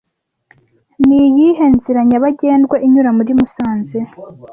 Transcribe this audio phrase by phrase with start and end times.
[1.05, 3.99] Niyihe nzira nyabagendwa inyura muri musanze